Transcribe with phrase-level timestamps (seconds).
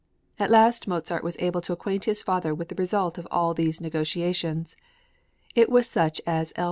[0.39, 3.79] At last Mozart was able to acquaint his father with the result of all these
[3.79, 4.75] negotiations;
[5.53, 6.59] it was such as L.